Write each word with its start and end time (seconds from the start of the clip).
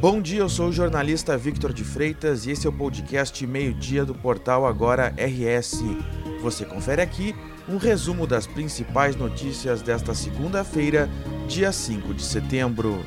Bom 0.00 0.22
dia, 0.22 0.38
eu 0.38 0.48
sou 0.48 0.68
o 0.68 0.72
jornalista 0.72 1.36
Victor 1.36 1.72
de 1.72 1.82
Freitas 1.82 2.46
e 2.46 2.52
esse 2.52 2.68
é 2.68 2.70
o 2.70 2.72
podcast 2.72 3.44
Meio-Dia 3.44 4.04
do 4.04 4.14
portal 4.14 4.64
Agora 4.64 5.12
RS. 5.18 5.82
Você 6.40 6.64
confere 6.64 7.02
aqui 7.02 7.34
um 7.68 7.78
resumo 7.78 8.24
das 8.24 8.46
principais 8.46 9.16
notícias 9.16 9.82
desta 9.82 10.14
segunda-feira, 10.14 11.10
dia 11.48 11.72
5 11.72 12.14
de 12.14 12.22
setembro. 12.22 13.04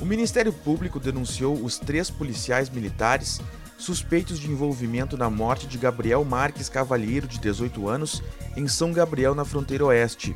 O 0.00 0.06
Ministério 0.06 0.54
Público 0.54 0.98
denunciou 0.98 1.62
os 1.62 1.78
três 1.78 2.08
policiais 2.08 2.70
militares 2.70 3.42
suspeitos 3.76 4.40
de 4.40 4.50
envolvimento 4.50 5.18
na 5.18 5.28
morte 5.28 5.66
de 5.66 5.76
Gabriel 5.76 6.24
Marques 6.24 6.70
Cavalheiro, 6.70 7.28
de 7.28 7.38
18 7.38 7.86
anos, 7.86 8.22
em 8.56 8.66
São 8.66 8.90
Gabriel, 8.90 9.34
na 9.34 9.44
fronteira 9.44 9.84
oeste. 9.84 10.34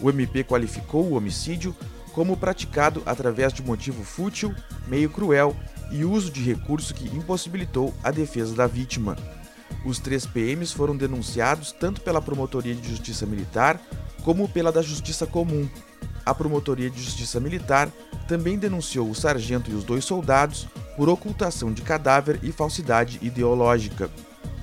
O 0.00 0.08
MP 0.08 0.44
qualificou 0.44 1.02
o 1.02 1.14
homicídio 1.14 1.74
como 2.14 2.36
praticado 2.36 3.02
através 3.04 3.52
de 3.52 3.62
motivo 3.62 4.04
fútil, 4.04 4.54
meio 4.86 5.10
cruel 5.10 5.54
e 5.90 6.04
uso 6.04 6.30
de 6.30 6.42
recurso 6.42 6.94
que 6.94 7.14
impossibilitou 7.14 7.92
a 8.02 8.10
defesa 8.10 8.54
da 8.54 8.66
vítima. 8.66 9.16
Os 9.84 9.98
três 9.98 10.24
PMs 10.24 10.72
foram 10.72 10.96
denunciados 10.96 11.72
tanto 11.72 12.00
pela 12.00 12.22
Promotoria 12.22 12.74
de 12.74 12.88
Justiça 12.88 13.26
Militar 13.26 13.80
como 14.22 14.48
pela 14.48 14.72
da 14.72 14.80
Justiça 14.80 15.26
Comum. 15.26 15.68
A 16.24 16.34
Promotoria 16.34 16.88
de 16.88 17.02
Justiça 17.02 17.38
Militar 17.38 17.90
também 18.26 18.56
denunciou 18.56 19.10
o 19.10 19.14
sargento 19.14 19.70
e 19.70 19.74
os 19.74 19.84
dois 19.84 20.04
soldados 20.04 20.66
por 20.96 21.08
ocultação 21.08 21.72
de 21.72 21.82
cadáver 21.82 22.38
e 22.42 22.50
falsidade 22.50 23.18
ideológica. 23.20 24.08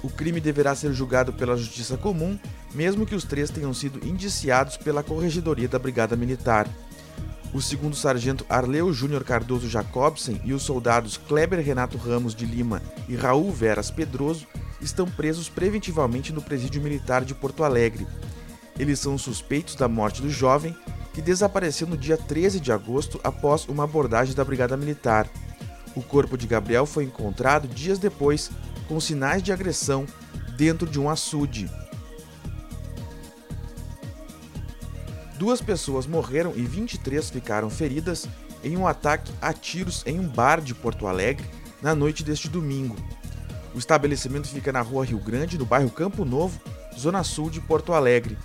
O 0.01 0.09
crime 0.09 0.39
deverá 0.39 0.73
ser 0.73 0.91
julgado 0.93 1.31
pela 1.31 1.55
Justiça 1.55 1.95
Comum, 1.95 2.39
mesmo 2.73 3.05
que 3.05 3.13
os 3.13 3.23
três 3.23 3.51
tenham 3.51 3.73
sido 3.73 4.05
indiciados 4.07 4.77
pela 4.77 5.03
Corregedoria 5.03 5.67
da 5.67 5.77
Brigada 5.77 6.15
Militar. 6.15 6.67
O 7.53 7.61
segundo 7.61 7.97
sargento 7.97 8.45
Arleu 8.47 8.93
Júnior 8.93 9.25
Cardoso 9.25 9.67
Jacobsen 9.67 10.39
e 10.45 10.53
os 10.53 10.63
soldados 10.63 11.17
Kleber 11.17 11.59
Renato 11.59 11.97
Ramos 11.97 12.33
de 12.33 12.45
Lima 12.45 12.81
e 13.09 13.15
Raul 13.15 13.51
Veras 13.51 13.91
Pedroso 13.91 14.47
estão 14.79 15.05
presos 15.05 15.49
preventivamente 15.49 16.31
no 16.31 16.41
Presídio 16.41 16.81
Militar 16.81 17.25
de 17.25 17.35
Porto 17.35 17.65
Alegre. 17.65 18.07
Eles 18.79 18.99
são 18.99 19.17
suspeitos 19.17 19.75
da 19.75 19.89
morte 19.89 20.21
do 20.21 20.29
jovem, 20.29 20.75
que 21.13 21.21
desapareceu 21.21 21.85
no 21.85 21.97
dia 21.97 22.15
13 22.15 22.57
de 22.61 22.71
agosto 22.71 23.19
após 23.21 23.67
uma 23.67 23.83
abordagem 23.83 24.33
da 24.33 24.45
Brigada 24.45 24.77
Militar. 24.77 25.27
O 25.93 26.01
corpo 26.01 26.37
de 26.37 26.47
Gabriel 26.47 26.85
foi 26.85 27.03
encontrado 27.03 27.67
dias 27.67 27.99
depois, 27.99 28.49
com 28.87 28.97
sinais 28.97 29.43
de 29.43 29.51
agressão, 29.51 30.05
dentro 30.55 30.87
de 30.87 30.97
um 30.97 31.09
açude. 31.09 31.69
Duas 35.41 35.59
pessoas 35.59 36.05
morreram 36.05 36.53
e 36.55 36.61
23 36.61 37.31
ficaram 37.31 37.67
feridas 37.67 38.29
em 38.63 38.77
um 38.77 38.85
ataque 38.85 39.33
a 39.41 39.51
tiros 39.51 40.03
em 40.05 40.19
um 40.19 40.27
bar 40.27 40.61
de 40.61 40.75
Porto 40.75 41.07
Alegre 41.07 41.49
na 41.81 41.95
noite 41.95 42.23
deste 42.23 42.47
domingo. 42.47 42.95
O 43.73 43.79
estabelecimento 43.79 44.47
fica 44.47 44.71
na 44.71 44.81
rua 44.81 45.03
Rio 45.03 45.17
Grande, 45.17 45.57
no 45.57 45.65
bairro 45.65 45.89
Campo 45.89 46.23
Novo, 46.23 46.61
zona 46.95 47.23
sul 47.23 47.49
de 47.49 47.59
Porto 47.59 47.91
Alegre. 47.91 48.37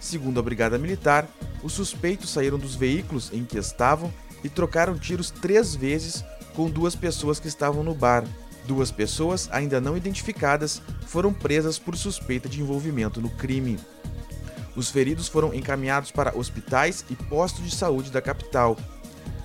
Segundo 0.00 0.40
a 0.40 0.42
Brigada 0.42 0.78
Militar, 0.78 1.28
os 1.62 1.74
suspeitos 1.74 2.30
saíram 2.30 2.58
dos 2.58 2.74
veículos 2.74 3.30
em 3.30 3.44
que 3.44 3.58
estavam 3.58 4.10
e 4.42 4.48
trocaram 4.48 4.98
tiros 4.98 5.30
três 5.30 5.74
vezes 5.74 6.24
com 6.54 6.70
duas 6.70 6.96
pessoas 6.96 7.38
que 7.38 7.48
estavam 7.48 7.84
no 7.84 7.94
bar. 7.94 8.24
Duas 8.64 8.90
pessoas, 8.90 9.50
ainda 9.52 9.82
não 9.82 9.98
identificadas, 9.98 10.80
foram 11.06 11.30
presas 11.30 11.78
por 11.78 11.94
suspeita 11.94 12.48
de 12.48 12.62
envolvimento 12.62 13.20
no 13.20 13.28
crime. 13.28 13.78
Os 14.78 14.90
feridos 14.90 15.26
foram 15.26 15.52
encaminhados 15.52 16.12
para 16.12 16.38
hospitais 16.38 17.04
e 17.10 17.16
postos 17.16 17.64
de 17.64 17.74
saúde 17.74 18.12
da 18.12 18.22
capital. 18.22 18.76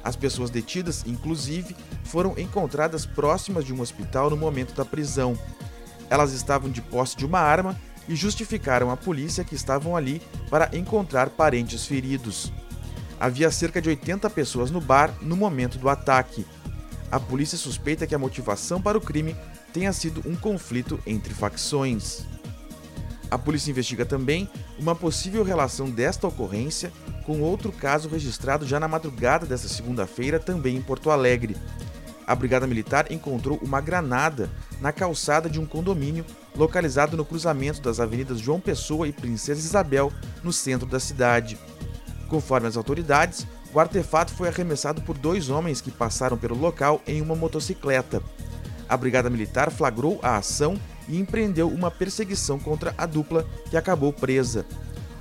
As 0.04 0.16
pessoas 0.16 0.52
detidas, 0.52 1.04
inclusive, 1.08 1.76
foram 2.04 2.38
encontradas 2.38 3.04
próximas 3.04 3.66
de 3.66 3.74
um 3.74 3.82
hospital 3.82 4.30
no 4.30 4.38
momento 4.38 4.76
da 4.76 4.86
prisão. 4.86 5.36
Elas 6.08 6.34
estavam 6.34 6.70
de 6.70 6.84
posse 6.84 7.18
de 7.18 7.26
uma 7.26 7.40
arma 7.40 7.76
e 8.08 8.16
justificaram 8.16 8.92
à 8.92 8.96
polícia 8.96 9.44
que 9.44 9.56
estavam 9.56 9.98
ali 9.98 10.22
para 10.52 10.70
encontrar 10.72 11.32
parentes 11.32 11.88
feridos. 11.88 12.54
Havia 13.20 13.50
cerca 13.50 13.82
de 13.82 13.90
80 13.90 14.30
pessoas 14.30 14.70
no 14.70 14.80
bar 14.80 15.16
no 15.20 15.36
momento 15.36 15.80
do 15.80 15.90
ataque. 15.90 16.46
A 17.12 17.20
polícia 17.20 17.58
suspeita 17.58 18.06
que 18.06 18.14
a 18.14 18.20
motivação 18.20 18.80
para 18.80 19.00
o 19.00 19.02
crime 19.02 19.36
tenha 19.74 19.92
sido 19.94 20.22
um 20.30 20.36
conflito 20.36 21.00
entre 21.08 21.34
facções. 21.34 22.24
A 23.34 23.38
polícia 23.40 23.72
investiga 23.72 24.06
também 24.06 24.48
uma 24.78 24.94
possível 24.94 25.44
relação 25.44 25.90
desta 25.90 26.28
ocorrência 26.28 26.94
com 27.26 27.42
outro 27.42 27.72
caso 27.72 28.08
registrado 28.08 28.64
já 28.64 28.80
na 28.80 28.88
madrugada 28.88 29.44
desta 29.44 29.68
segunda-feira, 29.68 30.40
também 30.40 30.76
em 30.76 30.82
Porto 30.84 31.10
Alegre. 31.10 31.58
A 32.28 32.36
Brigada 32.36 32.68
Militar 32.68 33.12
encontrou 33.12 33.58
uma 33.64 33.82
granada 33.82 34.52
na 34.80 34.92
calçada 34.92 35.50
de 35.50 35.60
um 35.60 35.66
condomínio 35.66 36.24
localizado 36.56 37.18
no 37.18 37.26
cruzamento 37.26 37.82
das 37.82 38.00
avenidas 38.00 38.40
João 38.40 38.60
Pessoa 38.60 39.08
e 39.08 39.12
Princesa 39.12 39.62
Isabel, 39.62 40.14
no 40.44 40.54
centro 40.54 40.88
da 40.88 41.00
cidade. 41.00 41.58
Conforme 42.28 42.68
as 42.68 42.78
autoridades, 42.78 43.48
o 43.74 43.80
artefato 43.80 44.32
foi 44.32 44.48
arremessado 44.48 45.02
por 45.02 45.18
dois 45.18 45.50
homens 45.50 45.82
que 45.82 45.90
passaram 45.90 46.38
pelo 46.38 46.56
local 46.56 47.02
em 47.08 47.20
uma 47.20 47.34
motocicleta. 47.34 48.22
A 48.88 48.96
Brigada 48.96 49.28
Militar 49.28 49.72
flagrou 49.72 50.20
a 50.22 50.38
ação 50.38 50.80
e 51.08 51.20
empreendeu 51.20 51.68
uma 51.68 51.92
perseguição 51.92 52.60
contra 52.60 52.94
a 52.98 53.06
dupla, 53.06 53.46
que 53.70 53.78
acabou 53.78 54.12
presa. 54.12 54.66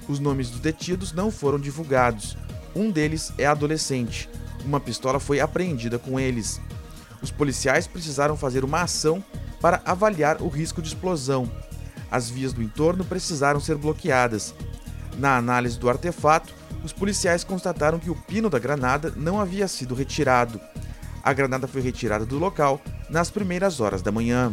Os 0.08 0.18
nomes 0.18 0.50
dos 0.50 0.60
detidos 0.60 1.12
não 1.12 1.30
foram 1.30 1.58
divulgados. 1.58 2.36
Um 2.74 2.90
deles 2.90 3.32
é 3.38 3.46
adolescente. 3.46 4.28
Uma 4.64 4.80
pistola 4.80 5.20
foi 5.20 5.40
apreendida 5.40 5.98
com 5.98 6.18
eles. 6.18 6.60
Os 7.20 7.30
policiais 7.30 7.86
precisaram 7.86 8.36
fazer 8.36 8.64
uma 8.64 8.82
ação 8.82 9.22
para 9.60 9.80
avaliar 9.84 10.42
o 10.42 10.48
risco 10.48 10.82
de 10.82 10.88
explosão. 10.88 11.50
As 12.10 12.28
vias 12.28 12.52
do 12.52 12.62
entorno 12.62 13.04
precisaram 13.04 13.60
ser 13.60 13.76
bloqueadas. 13.76 14.54
Na 15.16 15.36
análise 15.36 15.78
do 15.78 15.88
artefato, 15.88 16.52
os 16.84 16.92
policiais 16.92 17.44
constataram 17.44 17.98
que 17.98 18.10
o 18.10 18.16
pino 18.16 18.50
da 18.50 18.58
granada 18.58 19.12
não 19.16 19.40
havia 19.40 19.68
sido 19.68 19.94
retirado. 19.94 20.60
A 21.22 21.32
granada 21.32 21.68
foi 21.68 21.80
retirada 21.80 22.26
do 22.26 22.38
local 22.38 22.80
nas 23.08 23.30
primeiras 23.30 23.80
horas 23.80 24.02
da 24.02 24.10
manhã. 24.10 24.52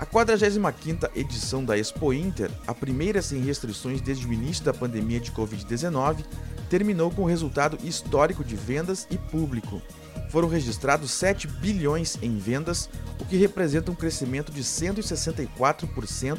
A 0.00 0.06
45ª 0.06 1.10
edição 1.14 1.62
da 1.62 1.76
Expo 1.76 2.10
Inter, 2.10 2.50
a 2.66 2.72
primeira 2.72 3.20
sem 3.20 3.42
restrições 3.42 4.00
desde 4.00 4.26
o 4.26 4.32
início 4.32 4.64
da 4.64 4.72
pandemia 4.72 5.20
de 5.20 5.30
Covid-19, 5.30 6.24
terminou 6.70 7.10
com 7.10 7.24
um 7.24 7.26
resultado 7.26 7.76
histórico 7.86 8.42
de 8.42 8.56
vendas 8.56 9.06
e 9.10 9.18
público. 9.18 9.82
Foram 10.30 10.48
registrados 10.48 11.10
7 11.10 11.46
bilhões 11.46 12.16
em 12.22 12.38
vendas, 12.38 12.88
o 13.20 13.26
que 13.26 13.36
representa 13.36 13.90
um 13.90 13.94
crescimento 13.94 14.50
de 14.50 14.62
164% 14.62 16.38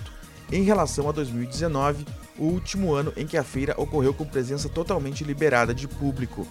em 0.51 0.63
relação 0.63 1.07
a 1.07 1.11
2019, 1.11 2.03
o 2.39 2.45
último 2.45 2.95
ano 2.95 3.13
em 3.15 3.27
que 3.27 3.37
a 3.37 3.43
feira 3.43 3.75
ocorreu 3.77 4.11
com 4.11 4.25
presença 4.25 4.69
totalmente 4.69 5.23
liberada 5.23 5.71
de 5.71 5.87
público. 5.87 6.47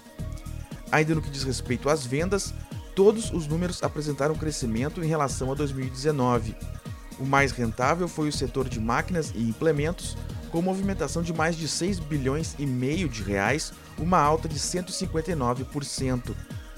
Ainda 0.93 1.17
no 1.17 1.23
que 1.23 1.31
diz 1.31 1.43
respeito 1.43 1.89
às 1.89 2.07
vendas, 2.07 2.55
todos 2.95 3.33
os 3.33 3.49
números 3.49 3.83
apresentaram 3.83 4.37
crescimento 4.37 5.03
em 5.03 5.09
relação 5.09 5.51
a 5.51 5.57
2019. 5.57 6.55
O 7.21 7.27
mais 7.27 7.53
rentável 7.53 8.09
foi 8.09 8.29
o 8.29 8.33
setor 8.33 8.67
de 8.67 8.81
máquinas 8.81 9.31
e 9.35 9.43
implementos, 9.43 10.17
com 10.51 10.63
movimentação 10.63 11.23
de 11.23 11.35
mais 11.35 11.55
de 11.55 11.69
6 11.69 12.01
bilhões 12.01 12.57
e 12.59 12.65
meio 12.65 13.09
de 13.09 13.23
reais, 13.23 13.73
uma 13.99 14.19
alta 14.19 14.49
de 14.49 14.59
159%. 14.59 16.35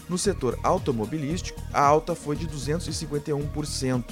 No 0.08 0.18
setor 0.18 0.58
automobilístico, 0.64 1.62
a 1.72 1.80
alta 1.80 2.16
foi 2.16 2.34
de 2.34 2.48
251%. 2.48 4.04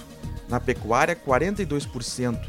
Na 0.48 0.60
pecuária, 0.60 1.16
42%. 1.16 2.41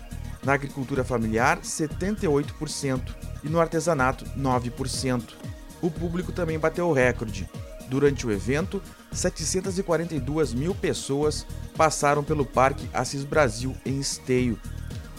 Na 0.44 0.54
agricultura 0.54 1.04
familiar, 1.04 1.60
78%. 1.60 3.02
E 3.44 3.50
no 3.50 3.60
artesanato, 3.60 4.26
9%. 4.38 5.34
O 5.82 5.90
público 5.90 6.32
também 6.32 6.60
bateu 6.60 6.88
o 6.88 6.94
recorde. 6.94 7.50
Durante 7.92 8.26
o 8.26 8.32
evento, 8.32 8.82
742 9.12 10.54
mil 10.54 10.74
pessoas 10.74 11.46
passaram 11.76 12.24
pelo 12.24 12.46
Parque 12.46 12.90
Assis 12.94 13.26
Brasil 13.26 13.76
em 13.86 14.00
Esteio. 14.00 14.58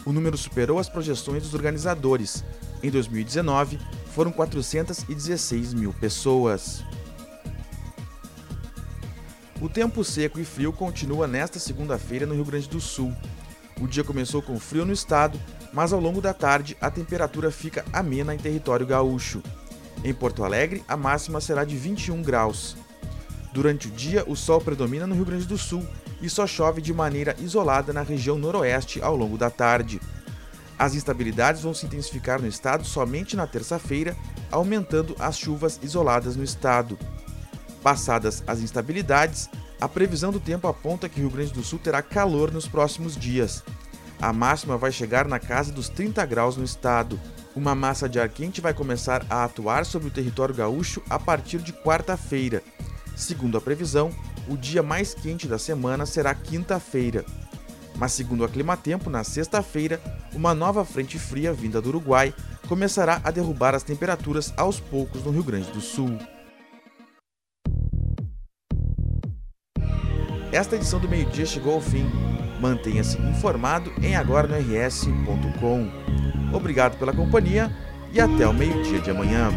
O 0.06 0.10
número 0.10 0.38
superou 0.38 0.78
as 0.78 0.88
projeções 0.88 1.42
dos 1.42 1.52
organizadores. 1.52 2.42
Em 2.82 2.90
2019, 2.90 3.78
foram 4.14 4.32
416 4.32 5.74
mil 5.74 5.92
pessoas. 5.92 6.82
O 9.60 9.68
tempo 9.68 10.02
seco 10.02 10.40
e 10.40 10.44
frio 10.46 10.72
continua 10.72 11.26
nesta 11.26 11.58
segunda-feira 11.58 12.24
no 12.24 12.34
Rio 12.34 12.46
Grande 12.46 12.70
do 12.70 12.80
Sul. 12.80 13.14
O 13.82 13.86
dia 13.86 14.02
começou 14.02 14.40
com 14.40 14.58
frio 14.58 14.86
no 14.86 14.94
estado, 14.94 15.38
mas 15.74 15.92
ao 15.92 16.00
longo 16.00 16.22
da 16.22 16.32
tarde 16.32 16.74
a 16.80 16.90
temperatura 16.90 17.50
fica 17.50 17.84
amena 17.92 18.34
em 18.34 18.38
território 18.38 18.86
gaúcho. 18.86 19.42
Em 20.04 20.12
Porto 20.12 20.44
Alegre, 20.44 20.84
a 20.88 20.96
máxima 20.96 21.40
será 21.40 21.64
de 21.64 21.76
21 21.76 22.22
graus. 22.22 22.76
Durante 23.52 23.88
o 23.88 23.90
dia, 23.90 24.24
o 24.26 24.34
sol 24.34 24.60
predomina 24.60 25.06
no 25.06 25.14
Rio 25.14 25.24
Grande 25.24 25.46
do 25.46 25.58
Sul 25.58 25.86
e 26.20 26.30
só 26.30 26.46
chove 26.46 26.80
de 26.80 26.92
maneira 26.92 27.36
isolada 27.38 27.92
na 27.92 28.02
região 28.02 28.38
noroeste 28.38 29.02
ao 29.02 29.14
longo 29.14 29.36
da 29.36 29.50
tarde. 29.50 30.00
As 30.78 30.94
instabilidades 30.94 31.62
vão 31.62 31.74
se 31.74 31.86
intensificar 31.86 32.40
no 32.40 32.48
estado 32.48 32.84
somente 32.84 33.36
na 33.36 33.46
terça-feira, 33.46 34.16
aumentando 34.50 35.14
as 35.18 35.38
chuvas 35.38 35.78
isoladas 35.82 36.34
no 36.34 36.42
estado. 36.42 36.98
Passadas 37.82 38.42
as 38.46 38.60
instabilidades, 38.60 39.48
a 39.80 39.88
previsão 39.88 40.32
do 40.32 40.40
tempo 40.40 40.66
aponta 40.66 41.08
que 41.08 41.20
Rio 41.20 41.30
Grande 41.30 41.52
do 41.52 41.62
Sul 41.62 41.78
terá 41.78 42.02
calor 42.02 42.50
nos 42.50 42.66
próximos 42.66 43.16
dias. 43.16 43.62
A 44.20 44.32
máxima 44.32 44.78
vai 44.78 44.92
chegar 44.92 45.26
na 45.26 45.38
casa 45.38 45.72
dos 45.72 45.88
30 45.88 46.24
graus 46.26 46.56
no 46.56 46.64
estado. 46.64 47.20
Uma 47.54 47.74
massa 47.74 48.08
de 48.08 48.18
ar 48.18 48.28
quente 48.30 48.62
vai 48.62 48.72
começar 48.72 49.26
a 49.28 49.44
atuar 49.44 49.84
sobre 49.84 50.08
o 50.08 50.10
território 50.10 50.54
gaúcho 50.54 51.02
a 51.10 51.18
partir 51.18 51.58
de 51.58 51.72
quarta-feira. 51.72 52.62
Segundo 53.14 53.58
a 53.58 53.60
previsão, 53.60 54.10
o 54.48 54.56
dia 54.56 54.82
mais 54.82 55.12
quente 55.12 55.46
da 55.46 55.58
semana 55.58 56.06
será 56.06 56.34
quinta-feira. 56.34 57.24
Mas, 57.94 58.12
segundo 58.12 58.42
a 58.42 58.48
Climatempo, 58.48 59.10
na 59.10 59.22
sexta-feira, 59.22 60.00
uma 60.32 60.54
nova 60.54 60.82
frente 60.82 61.18
fria 61.18 61.52
vinda 61.52 61.80
do 61.80 61.90
Uruguai 61.90 62.34
começará 62.66 63.20
a 63.22 63.30
derrubar 63.30 63.74
as 63.74 63.82
temperaturas 63.82 64.52
aos 64.56 64.80
poucos 64.80 65.22
no 65.22 65.30
Rio 65.30 65.44
Grande 65.44 65.70
do 65.72 65.80
Sul. 65.80 66.18
Esta 70.52 70.76
edição 70.76 71.00
do 71.00 71.08
meio-dia 71.08 71.46
chegou 71.46 71.72
ao 71.74 71.80
fim. 71.80 72.06
Mantenha-se 72.60 73.18
informado 73.18 73.90
em 74.02 74.14
agora.rs.com. 74.14 75.90
Obrigado 76.54 76.98
pela 76.98 77.14
companhia 77.14 77.74
e 78.12 78.20
até 78.20 78.46
o 78.46 78.52
meio-dia 78.52 79.00
de 79.00 79.10
amanhã. 79.10 79.50